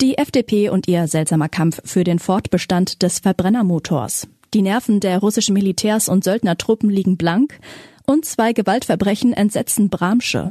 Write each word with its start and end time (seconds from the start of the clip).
Die 0.00 0.16
FDP 0.16 0.68
und 0.68 0.86
ihr 0.86 1.08
seltsamer 1.08 1.48
Kampf 1.48 1.80
für 1.84 2.04
den 2.04 2.20
Fortbestand 2.20 3.02
des 3.02 3.18
Verbrennermotors. 3.18 4.28
Die 4.54 4.62
Nerven 4.62 5.00
der 5.00 5.18
russischen 5.18 5.54
Militärs 5.54 6.08
und 6.08 6.22
Söldnertruppen 6.22 6.88
liegen 6.88 7.16
blank 7.16 7.58
und 8.06 8.24
zwei 8.24 8.52
Gewaltverbrechen 8.52 9.32
entsetzen 9.32 9.88
Bramsche. 9.90 10.50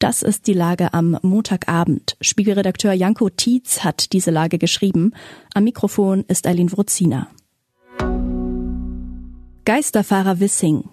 Das 0.00 0.24
ist 0.24 0.48
die 0.48 0.54
Lage 0.54 0.92
am 0.92 1.16
Montagabend. 1.22 2.16
Spiegelredakteur 2.20 2.92
Janko 2.92 3.30
Tietz 3.30 3.84
hat 3.84 4.12
diese 4.12 4.32
Lage 4.32 4.58
geschrieben. 4.58 5.12
Am 5.54 5.62
Mikrofon 5.62 6.24
ist 6.26 6.48
Eileen 6.48 6.72
Wruzina. 6.72 7.28
Geisterfahrer 9.66 10.40
Wissing. 10.40 10.88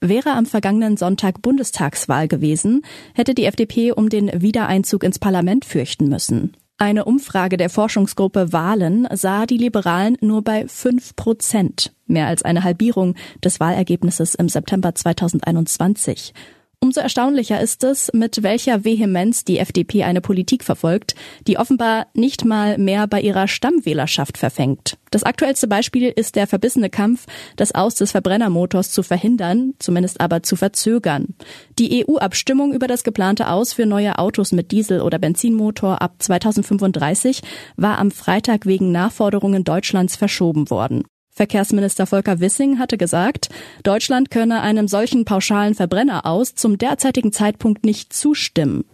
Wäre 0.00 0.34
am 0.34 0.46
vergangenen 0.46 0.96
Sonntag 0.96 1.42
Bundestagswahl 1.42 2.28
gewesen, 2.28 2.82
hätte 3.14 3.34
die 3.34 3.46
FDP 3.46 3.90
um 3.90 4.08
den 4.08 4.30
Wiedereinzug 4.40 5.02
ins 5.02 5.18
Parlament 5.18 5.64
fürchten 5.64 6.08
müssen. 6.08 6.52
Eine 6.80 7.06
Umfrage 7.06 7.56
der 7.56 7.70
Forschungsgruppe 7.70 8.52
Wahlen 8.52 9.08
sah 9.12 9.46
die 9.46 9.56
Liberalen 9.56 10.16
nur 10.20 10.42
bei 10.42 10.68
fünf 10.68 11.16
Prozent, 11.16 11.92
mehr 12.06 12.28
als 12.28 12.42
eine 12.42 12.62
Halbierung 12.62 13.16
des 13.42 13.58
Wahlergebnisses 13.58 14.36
im 14.36 14.48
September 14.48 14.94
2021. 14.94 16.32
Umso 16.78 17.00
erstaunlicher 17.00 17.60
ist 17.60 17.82
es, 17.82 18.12
mit 18.12 18.44
welcher 18.44 18.84
Vehemenz 18.84 19.44
die 19.44 19.58
FDP 19.58 20.04
eine 20.04 20.20
Politik 20.20 20.62
verfolgt, 20.62 21.16
die 21.48 21.58
offenbar 21.58 22.06
nicht 22.14 22.44
mal 22.44 22.78
mehr 22.78 23.08
bei 23.08 23.20
ihrer 23.22 23.48
Stammwählerschaft 23.48 24.38
verfängt. 24.38 24.97
Das 25.10 25.22
aktuellste 25.22 25.68
Beispiel 25.68 26.12
ist 26.14 26.36
der 26.36 26.46
verbissene 26.46 26.90
Kampf, 26.90 27.26
das 27.56 27.74
Aus 27.74 27.94
des 27.94 28.12
Verbrennermotors 28.12 28.90
zu 28.90 29.02
verhindern, 29.02 29.74
zumindest 29.78 30.20
aber 30.20 30.42
zu 30.42 30.56
verzögern. 30.56 31.34
Die 31.78 32.04
EU-Abstimmung 32.04 32.72
über 32.72 32.86
das 32.86 33.04
geplante 33.04 33.48
Aus 33.48 33.72
für 33.72 33.86
neue 33.86 34.18
Autos 34.18 34.52
mit 34.52 34.70
Diesel- 34.70 35.00
oder 35.00 35.18
Benzinmotor 35.18 36.02
ab 36.02 36.16
2035 36.18 37.42
war 37.76 37.98
am 37.98 38.10
Freitag 38.10 38.66
wegen 38.66 38.92
Nachforderungen 38.92 39.64
Deutschlands 39.64 40.16
verschoben 40.16 40.70
worden. 40.70 41.04
Verkehrsminister 41.30 42.06
Volker 42.06 42.40
Wissing 42.40 42.80
hatte 42.80 42.98
gesagt, 42.98 43.48
Deutschland 43.84 44.30
könne 44.30 44.60
einem 44.60 44.88
solchen 44.88 45.24
pauschalen 45.24 45.76
Verbrenner 45.76 46.26
aus 46.26 46.56
zum 46.56 46.78
derzeitigen 46.78 47.32
Zeitpunkt 47.32 47.84
nicht 47.84 48.12
zustimmen. 48.12 48.84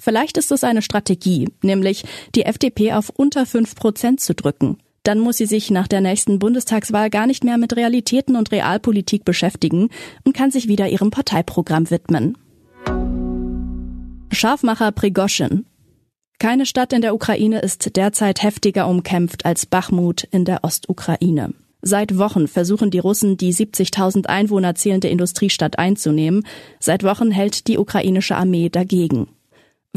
Vielleicht 0.00 0.38
ist 0.38 0.52
es 0.52 0.62
eine 0.62 0.80
Strategie, 0.80 1.48
nämlich 1.60 2.04
die 2.36 2.44
FDP 2.44 2.92
auf 2.92 3.10
unter 3.10 3.46
fünf 3.46 3.74
Prozent 3.74 4.20
zu 4.20 4.32
drücken. 4.32 4.78
Dann 5.08 5.20
muss 5.20 5.38
sie 5.38 5.46
sich 5.46 5.70
nach 5.70 5.88
der 5.88 6.02
nächsten 6.02 6.38
Bundestagswahl 6.38 7.08
gar 7.08 7.26
nicht 7.26 7.42
mehr 7.42 7.56
mit 7.56 7.74
Realitäten 7.74 8.36
und 8.36 8.52
Realpolitik 8.52 9.24
beschäftigen 9.24 9.88
und 10.24 10.36
kann 10.36 10.50
sich 10.50 10.68
wieder 10.68 10.86
ihrem 10.86 11.10
Parteiprogramm 11.10 11.90
widmen. 11.90 12.36
Scharfmacher 14.30 14.92
Prigoschin. 14.92 15.64
Keine 16.38 16.66
Stadt 16.66 16.92
in 16.92 17.00
der 17.00 17.14
Ukraine 17.14 17.60
ist 17.60 17.96
derzeit 17.96 18.42
heftiger 18.42 18.86
umkämpft 18.86 19.46
als 19.46 19.64
Bachmut 19.64 20.24
in 20.24 20.44
der 20.44 20.62
Ostukraine. 20.62 21.54
Seit 21.80 22.18
Wochen 22.18 22.46
versuchen 22.46 22.90
die 22.90 22.98
Russen, 22.98 23.38
die 23.38 23.54
70.000 23.54 24.26
Einwohner 24.26 24.74
zählende 24.74 25.08
Industriestadt 25.08 25.78
einzunehmen. 25.78 26.46
Seit 26.80 27.02
Wochen 27.02 27.30
hält 27.30 27.66
die 27.66 27.78
ukrainische 27.78 28.36
Armee 28.36 28.68
dagegen. 28.68 29.28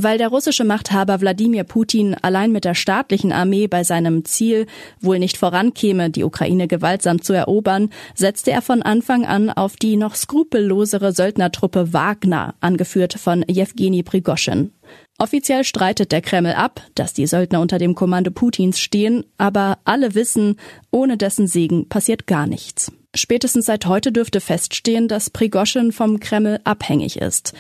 Weil 0.04 0.18
der 0.18 0.30
russische 0.30 0.64
Machthaber 0.64 1.22
Wladimir 1.22 1.64
Putin 1.64 2.16
allein 2.20 2.52
mit 2.52 2.66
der 2.66 2.74
staatlichen 2.74 3.32
Armee 3.32 3.68
bei 3.68 3.84
seinem 3.84 4.26
Ziel 4.26 4.66
wohl 5.00 5.20
nicht 5.20 5.38
vorankäme, 5.38 6.10
die 6.10 6.24
Ukraine 6.24 6.68
gewaltsam 6.68 7.22
zu 7.22 7.34
erobern, 7.34 7.92
setzte 8.16 8.50
er 8.50 8.64
von 8.64 8.82
Anfang 8.82 9.28
an 9.28 9.52
auf 9.52 9.76
die 9.76 9.98
noch 9.98 10.16
skrupellosere 10.16 11.12
Söldnertruppe 11.12 11.94
Wagner, 11.94 12.56
angeführt 12.62 13.14
von 13.14 13.46
Jewgeni 13.48 14.02
Prigoschin. 14.02 14.72
Offiziell 15.20 15.64
streitet 15.64 16.12
der 16.12 16.22
Kreml 16.22 16.54
ab, 16.54 16.82
dass 16.96 17.14
die 17.14 17.28
Söldner 17.28 17.62
unter 17.62 17.78
dem 17.78 17.94
Kommando 17.94 18.32
Putins 18.32 18.80
stehen, 18.80 19.24
aber 19.38 19.78
alle 19.84 20.16
wissen, 20.16 20.56
ohne 20.90 21.16
dessen 21.16 21.46
Segen 21.46 21.90
passiert 21.90 22.26
gar 22.26 22.48
nichts. 22.48 22.92
Spätestens 23.14 23.68
seit 23.68 23.86
heute 23.86 24.12
dürfte 24.12 24.42
feststehen, 24.42 25.08
dass 25.08 25.30
Prigoschin 25.30 25.92
vom 25.92 26.20
Kreml 26.20 26.60
abhängig 26.64 27.18
ist. 27.18 27.54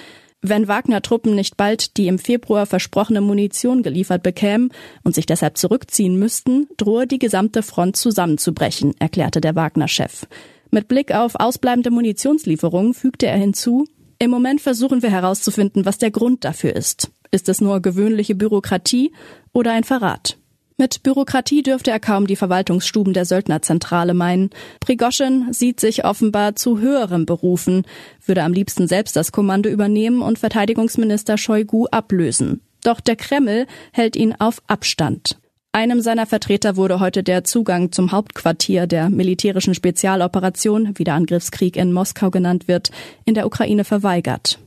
Wenn 0.43 0.67
Wagner-Truppen 0.67 1.35
nicht 1.35 1.55
bald 1.55 1.97
die 1.97 2.07
im 2.07 2.17
Februar 2.17 2.65
versprochene 2.65 3.21
Munition 3.21 3.83
geliefert 3.83 4.23
bekämen 4.23 4.71
und 5.03 5.13
sich 5.13 5.27
deshalb 5.27 5.57
zurückziehen 5.57 6.17
müssten, 6.17 6.67
drohe 6.77 7.05
die 7.05 7.19
gesamte 7.19 7.61
Front 7.61 7.95
zusammenzubrechen, 7.95 8.95
erklärte 8.99 9.39
der 9.39 9.55
Wagner-Chef. 9.55 10.25
Mit 10.71 10.87
Blick 10.87 11.13
auf 11.13 11.35
ausbleibende 11.35 11.91
Munitionslieferungen 11.91 12.95
fügte 12.95 13.27
er 13.27 13.37
hinzu, 13.37 13.85
im 14.17 14.31
Moment 14.31 14.61
versuchen 14.61 15.03
wir 15.03 15.11
herauszufinden, 15.11 15.85
was 15.85 15.99
der 15.99 16.11
Grund 16.11 16.43
dafür 16.43 16.75
ist. 16.75 17.11
Ist 17.29 17.47
es 17.47 17.61
nur 17.61 17.79
gewöhnliche 17.79 18.35
Bürokratie 18.35 19.11
oder 19.53 19.71
ein 19.73 19.83
Verrat? 19.83 20.37
Mit 20.81 21.03
Bürokratie 21.03 21.61
dürfte 21.61 21.91
er 21.91 21.99
kaum 21.99 22.25
die 22.25 22.35
Verwaltungsstuben 22.35 23.13
der 23.13 23.25
Söldnerzentrale 23.25 24.15
meinen. 24.15 24.49
Prigoschin 24.79 25.53
sieht 25.53 25.79
sich 25.79 26.05
offenbar 26.05 26.55
zu 26.55 26.79
höherem 26.79 27.27
berufen, 27.27 27.83
würde 28.25 28.41
am 28.41 28.51
liebsten 28.51 28.87
selbst 28.87 29.15
das 29.15 29.31
Kommando 29.31 29.69
übernehmen 29.69 30.23
und 30.23 30.39
Verteidigungsminister 30.39 31.37
Shoigu 31.37 31.85
ablösen. 31.91 32.61
Doch 32.83 32.99
der 32.99 33.15
Kreml 33.15 33.67
hält 33.91 34.15
ihn 34.15 34.33
auf 34.39 34.63
Abstand. 34.65 35.37
Einem 35.71 36.01
seiner 36.01 36.25
Vertreter 36.25 36.77
wurde 36.77 36.99
heute 36.99 37.21
der 37.21 37.43
Zugang 37.43 37.91
zum 37.91 38.11
Hauptquartier 38.11 38.87
der 38.87 39.11
militärischen 39.11 39.75
Spezialoperation, 39.75 40.93
wie 40.95 41.03
der 41.03 41.13
Angriffskrieg 41.13 41.75
in 41.75 41.93
Moskau 41.93 42.31
genannt 42.31 42.67
wird, 42.67 42.89
in 43.25 43.35
der 43.35 43.45
Ukraine 43.45 43.83
verweigert. 43.83 44.57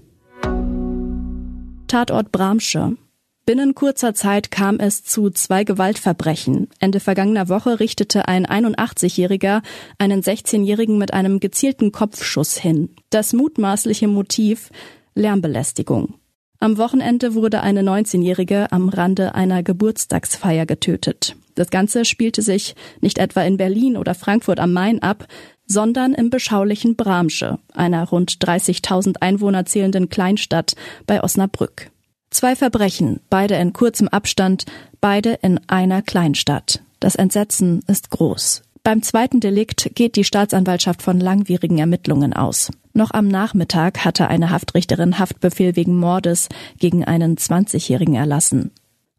Tatort 1.88 2.30
Bramsche. 2.30 2.96
Binnen 3.46 3.74
kurzer 3.74 4.14
Zeit 4.14 4.50
kam 4.50 4.80
es 4.80 5.04
zu 5.04 5.28
zwei 5.28 5.64
Gewaltverbrechen. 5.64 6.68
Ende 6.78 6.98
vergangener 6.98 7.50
Woche 7.50 7.78
richtete 7.78 8.26
ein 8.26 8.46
81-Jähriger 8.46 9.60
einen 9.98 10.22
16-Jährigen 10.22 10.96
mit 10.96 11.12
einem 11.12 11.40
gezielten 11.40 11.92
Kopfschuss 11.92 12.56
hin. 12.56 12.96
Das 13.10 13.34
mutmaßliche 13.34 14.08
Motiv 14.08 14.70
Lärmbelästigung. 15.14 16.14
Am 16.58 16.78
Wochenende 16.78 17.34
wurde 17.34 17.60
eine 17.60 17.82
19-Jährige 17.82 18.72
am 18.72 18.88
Rande 18.88 19.34
einer 19.34 19.62
Geburtstagsfeier 19.62 20.64
getötet. 20.64 21.36
Das 21.54 21.68
Ganze 21.68 22.06
spielte 22.06 22.40
sich 22.40 22.74
nicht 23.02 23.18
etwa 23.18 23.42
in 23.42 23.58
Berlin 23.58 23.98
oder 23.98 24.14
Frankfurt 24.14 24.58
am 24.58 24.72
Main 24.72 25.02
ab, 25.02 25.28
sondern 25.66 26.14
im 26.14 26.30
beschaulichen 26.30 26.96
Bramsche, 26.96 27.58
einer 27.74 28.08
rund 28.08 28.32
30.000 28.32 29.16
Einwohner 29.20 29.66
zählenden 29.66 30.08
Kleinstadt 30.08 30.74
bei 31.06 31.22
Osnabrück. 31.22 31.90
Zwei 32.34 32.56
Verbrechen, 32.56 33.20
beide 33.30 33.54
in 33.54 33.72
kurzem 33.72 34.08
Abstand, 34.08 34.66
beide 35.00 35.34
in 35.42 35.60
einer 35.68 36.02
Kleinstadt. 36.02 36.82
Das 36.98 37.14
Entsetzen 37.14 37.84
ist 37.86 38.10
groß. 38.10 38.64
Beim 38.82 39.02
zweiten 39.02 39.38
Delikt 39.38 39.92
geht 39.94 40.16
die 40.16 40.24
Staatsanwaltschaft 40.24 41.00
von 41.00 41.20
langwierigen 41.20 41.78
Ermittlungen 41.78 42.32
aus. 42.32 42.72
Noch 42.92 43.12
am 43.12 43.28
Nachmittag 43.28 44.04
hatte 44.04 44.26
eine 44.26 44.50
Haftrichterin 44.50 45.20
Haftbefehl 45.20 45.76
wegen 45.76 45.96
Mordes 45.96 46.48
gegen 46.80 47.04
einen 47.04 47.36
20-Jährigen 47.36 48.16
erlassen. 48.16 48.72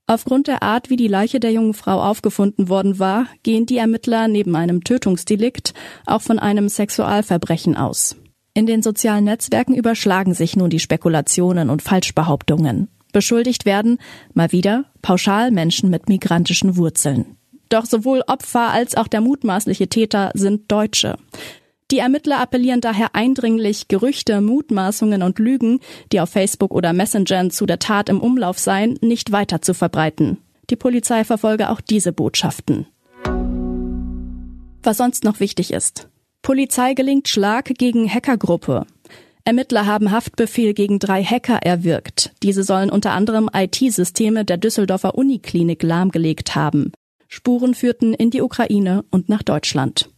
Aufgrund 0.07 0.47
der 0.47 0.61
Art, 0.61 0.89
wie 0.89 0.97
die 0.97 1.07
Leiche 1.07 1.39
der 1.39 1.53
jungen 1.53 1.73
Frau 1.73 2.01
aufgefunden 2.01 2.67
worden 2.67 2.99
war, 2.99 3.27
gehen 3.43 3.65
die 3.65 3.77
Ermittler 3.77 4.27
neben 4.27 4.57
einem 4.57 4.83
Tötungsdelikt 4.83 5.73
auch 6.05 6.21
von 6.21 6.37
einem 6.37 6.67
Sexualverbrechen 6.67 7.77
aus. 7.77 8.17
In 8.53 8.65
den 8.65 8.81
sozialen 8.81 9.23
Netzwerken 9.23 9.73
überschlagen 9.73 10.33
sich 10.33 10.57
nun 10.57 10.69
die 10.69 10.79
Spekulationen 10.79 11.69
und 11.69 11.81
Falschbehauptungen. 11.81 12.89
Beschuldigt 13.15 13.65
werden, 13.65 13.97
mal 14.33 14.51
wieder, 14.51 14.83
pauschal 15.01 15.49
Menschen 15.49 15.89
mit 15.89 16.09
migrantischen 16.09 16.75
Wurzeln. 16.75 17.37
Doch 17.69 17.85
sowohl 17.85 18.21
Opfer 18.27 18.71
als 18.71 18.97
auch 18.97 19.07
der 19.07 19.21
mutmaßliche 19.21 19.87
Täter 19.87 20.31
sind 20.33 20.69
Deutsche. 20.69 21.15
Die 21.91 21.99
Ermittler 21.99 22.41
appellieren 22.41 22.81
daher 22.81 23.15
eindringlich, 23.15 23.87
Gerüchte, 23.87 24.41
Mutmaßungen 24.41 25.23
und 25.23 25.39
Lügen, 25.39 25.79
die 26.11 26.19
auf 26.19 26.29
Facebook 26.29 26.73
oder 26.73 26.91
Messengern 26.91 27.51
zu 27.51 27.65
der 27.65 27.79
Tat 27.79 28.09
im 28.09 28.19
Umlauf 28.19 28.59
seien, 28.59 28.99
nicht 28.99 29.31
weiter 29.31 29.61
zu 29.61 29.73
verbreiten. 29.73 30.39
Die 30.69 30.75
Polizei 30.75 31.23
verfolge 31.23 31.69
auch 31.69 31.79
diese 31.79 32.11
Botschaften. 32.11 32.85
Was 34.83 34.97
sonst 34.97 35.23
noch 35.23 35.39
wichtig 35.39 35.71
ist. 35.71 36.09
Polizei 36.41 36.95
gelingt 36.95 37.29
Schlag 37.29 37.71
gegen 37.77 38.13
Hackergruppe. 38.13 38.85
Ermittler 39.47 39.85
haben 39.85 40.09
Haftbefehl 40.09 40.73
gegen 40.73 40.97
drei 40.97 41.23
Hacker 41.23 41.59
erwirkt. 41.61 42.31
Diese 42.41 42.63
sollen 42.63 42.89
unter 42.89 43.11
anderem 43.11 43.47
IT-Systeme 43.53 44.43
der 44.43 44.57
Düsseldorfer 44.57 45.13
Uniklinik 45.13 45.83
lahmgelegt 45.83 46.55
haben. 46.55 46.91
Spuren 47.27 47.75
führten 47.75 48.15
in 48.15 48.31
die 48.31 48.41
Ukraine 48.41 49.05
und 49.11 49.29
nach 49.29 49.43
Deutschland. 49.43 50.09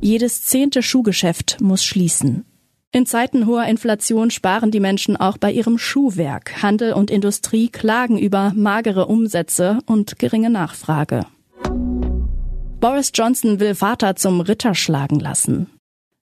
Jedes 0.00 0.42
zehnte 0.42 0.84
Schuhgeschäft 0.84 1.60
muss 1.60 1.84
schließen. 1.84 2.44
In 2.92 3.06
Zeiten 3.06 3.46
hoher 3.46 3.64
Inflation 3.64 4.30
sparen 4.30 4.70
die 4.70 4.80
Menschen 4.80 5.16
auch 5.16 5.36
bei 5.36 5.50
ihrem 5.50 5.76
Schuhwerk. 5.76 6.62
Handel 6.62 6.92
und 6.92 7.10
Industrie 7.10 7.68
klagen 7.70 8.18
über 8.18 8.52
magere 8.54 9.06
Umsätze 9.06 9.80
und 9.86 10.16
geringe 10.20 10.50
Nachfrage. 10.50 11.26
Boris 12.78 13.10
Johnson 13.12 13.58
will 13.58 13.74
Vater 13.74 14.14
zum 14.14 14.40
Ritter 14.40 14.76
schlagen 14.76 15.18
lassen. 15.18 15.68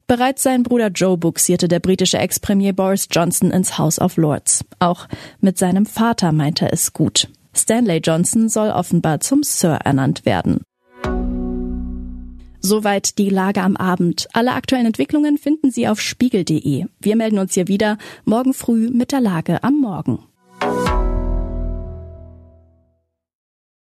Bereits 0.09 0.43
sein 0.43 0.63
Bruder 0.63 0.89
Joe 0.89 1.19
buxierte 1.19 1.69
der 1.69 1.81
britische 1.81 2.17
Ex-Premier 2.17 2.73
Boris 2.73 3.09
Johnson 3.11 3.51
ins 3.51 3.77
House 3.77 4.01
of 4.01 4.17
Lords. 4.17 4.65
Auch 4.79 5.07
mit 5.43 5.59
seinem 5.59 5.85
Vater 5.85 6.33
meinte 6.33 6.65
er 6.65 6.73
es 6.73 6.95
gut. 6.95 7.29
Stanley 7.55 7.99
Johnson 7.99 8.49
soll 8.49 8.71
offenbar 8.71 9.21
zum 9.21 9.43
Sir 9.43 9.81
ernannt 9.85 10.25
werden. 10.25 10.63
Soweit 12.61 13.19
die 13.19 13.29
Lage 13.29 13.61
am 13.61 13.77
Abend. 13.77 14.29
Alle 14.33 14.55
aktuellen 14.55 14.87
Entwicklungen 14.87 15.37
finden 15.37 15.71
Sie 15.71 15.87
auf 15.87 16.01
spiegel.de. 16.01 16.87
Wir 17.01 17.17
melden 17.17 17.39
uns 17.39 17.53
hier 17.53 17.69
wieder 17.69 17.99
morgen 18.25 18.55
früh 18.55 18.89
mit 18.89 19.13
der 19.13 19.21
Lage 19.21 19.63
am 19.63 19.79
Morgen. 19.79 20.28